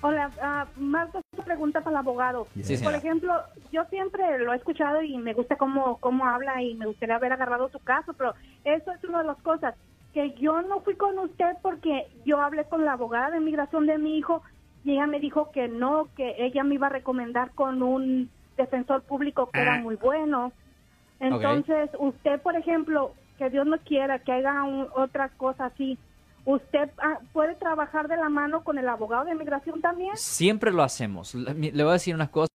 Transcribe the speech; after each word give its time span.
Hola, 0.00 0.32
uh, 0.76 0.80
Marta, 0.80 1.20
una 1.36 1.44
pregunta 1.44 1.80
para 1.80 1.90
el 1.90 1.96
abogado. 1.98 2.48
Sí, 2.62 2.76
Por 2.84 2.94
ejemplo, 2.94 3.32
yo 3.72 3.84
siempre 3.90 4.38
lo 4.38 4.52
he 4.52 4.56
escuchado 4.56 5.02
y 5.02 5.16
me 5.18 5.34
gusta 5.34 5.56
cómo, 5.56 5.98
cómo 5.98 6.24
habla 6.26 6.62
y 6.62 6.74
me 6.76 6.86
gustaría 6.86 7.16
haber 7.16 7.32
agarrado 7.32 7.68
tu 7.68 7.80
caso, 7.80 8.14
pero 8.14 8.34
eso 8.64 8.92
es 8.92 9.02
una 9.04 9.18
de 9.20 9.26
las 9.26 9.38
cosas, 9.42 9.74
que 10.12 10.32
yo 10.34 10.62
no 10.62 10.80
fui 10.82 10.96
con 10.96 11.18
usted 11.18 11.56
porque 11.62 12.06
yo 12.24 12.40
hablé 12.40 12.64
con 12.66 12.84
la 12.84 12.92
abogada 12.92 13.30
de 13.30 13.38
inmigración 13.38 13.86
de 13.86 13.98
mi 13.98 14.16
hijo 14.18 14.42
y 14.84 14.92
ella 14.92 15.06
me 15.06 15.20
dijo 15.20 15.50
que 15.50 15.68
no, 15.68 16.08
que 16.16 16.34
ella 16.38 16.62
me 16.64 16.76
iba 16.76 16.86
a 16.86 16.90
recomendar 16.90 17.52
con 17.54 17.82
un 17.82 18.30
defensor 18.56 19.02
público 19.04 19.50
que 19.52 19.60
era 19.60 19.76
muy 19.82 19.96
bueno. 19.96 20.52
Entonces, 21.20 21.90
usted, 21.98 22.40
por 22.42 22.56
ejemplo, 22.56 23.14
que 23.36 23.50
Dios 23.50 23.66
no 23.66 23.78
quiera 23.80 24.20
que 24.20 24.32
haga 24.32 24.62
un- 24.64 24.88
otra 24.96 25.30
cosa 25.30 25.66
así, 25.66 25.98
¿usted 26.48 26.90
ah, 26.96 27.18
puede 27.34 27.54
trabajar 27.56 28.08
de 28.08 28.16
la 28.16 28.30
mano 28.30 28.64
con 28.64 28.78
el 28.78 28.88
abogado 28.88 29.26
de 29.26 29.32
inmigración 29.32 29.82
también? 29.82 30.16
Siempre 30.16 30.72
lo 30.72 30.82
hacemos. 30.82 31.34
Le, 31.34 31.70
voy 31.70 31.90
a 31.90 31.92
decir 31.92 32.14
unas 32.14 32.30
cosas. 32.30 32.48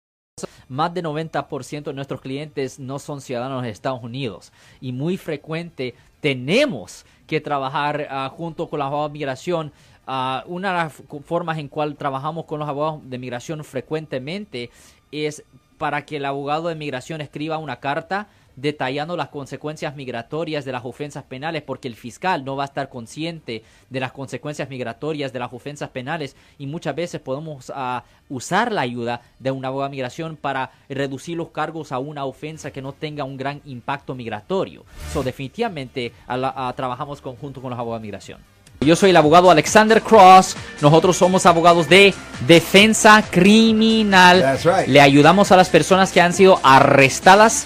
Más 0.68 0.92
de 0.96 1.04
90% 1.04 1.84
de 1.84 1.94
nuestros 1.94 2.20
clientes 2.20 2.80
no 2.80 2.98
son 2.98 3.22
ciudadanos 3.22 3.62
de 3.62 3.70
Estados 3.70 4.02
Unidos 4.02 4.52
y 4.82 4.92
muy 4.92 5.18
frecuente 5.18 5.94
tenemos 6.22 7.06
que 7.28 7.40
trabajar 7.40 8.08
ah, 8.10 8.32
junto 8.36 8.68
con 8.68 8.80
los 8.80 8.88
abogados 8.88 9.12
de 9.12 9.14
migración. 9.14 9.72
Ah, 10.08 10.44
una 10.48 10.70
de 10.70 10.78
las 10.78 10.94
formas 11.26 11.60
en 11.60 11.68
cual 11.68 11.96
trabajamos 11.96 12.46
con 12.46 12.60
los 12.60 12.68
abogados 12.68 13.08
de 13.08 13.20
migración 13.20 13.64
frecuentemente 13.64 14.72
es 15.12 15.44
para 15.78 16.04
que 16.04 16.18
el 16.18 16.26
abogado 16.26 16.70
de 16.70 16.76
migración 16.76 17.22
escriba 17.22 17.60
una 17.60 17.80
carta 17.80 18.28
detallando 18.56 19.18
las 19.18 19.30
consecuencias 19.30 19.96
migratorias 19.96 20.64
de 20.66 20.72
las 20.72 20.86
ofensas 20.86 21.24
penales 21.24 21.64
porque 21.64 21.88
el 21.88 21.96
fiscal 21.96 22.46
no 22.46 22.56
va 22.56 22.64
a 22.64 22.68
estar 22.68 22.90
consciente 22.90 23.64
de 23.90 24.00
las 24.00 24.12
consecuencias 24.12 24.70
migratorias 24.70 25.34
de 25.34 25.40
las 25.40 25.52
ofensas 25.52 25.90
penales 25.90 26.36
y 26.60 26.68
muchas 26.68 26.96
veces 26.96 27.20
podemos 27.22 27.72
ah, 27.76 28.04
usar 28.30 28.72
la 28.72 28.82
ayuda 28.82 29.22
de 29.40 29.52
un 29.52 29.66
abogado 29.66 29.90
de 29.90 29.96
migración 29.96 30.36
para 30.38 30.72
reducir 30.90 31.36
los 31.38 31.50
cargos 31.50 31.92
a 31.92 32.00
una 32.00 32.26
ofensa 32.26 32.72
que 32.72 32.82
no 32.82 32.94
tenga 32.94 33.23
un 33.23 33.38
gran 33.38 33.62
impacto 33.66 34.14
migratorio. 34.16 34.84
So, 35.12 35.23
definitivamente 35.23 36.12
a 36.28 36.38
la- 36.38 36.54
a- 36.56 36.73
trabajamos 36.73 37.22
conjunto 37.22 37.62
con 37.62 37.72
los 37.72 37.80
abogados 37.80 38.02
de 38.02 38.08
migración. 38.08 38.40
Yo 38.82 38.95
soy 38.98 39.12
el 39.12 39.17
abogado 39.17 39.50
Alexander 39.50 40.02
Cross. 40.02 40.58
Nosotros 40.82 41.16
somos 41.16 41.45
abogados 41.45 41.88
de 41.88 42.14
defensa 42.45 43.23
criminal. 43.32 44.42
That's 44.42 44.66
right. 44.66 44.88
Le 44.88 45.00
ayudamos 45.00 45.52
a 45.54 45.56
las 45.58 45.70
personas 45.70 46.12
que 46.12 46.20
han 46.20 46.34
sido 46.34 46.60
arrestadas 46.64 47.66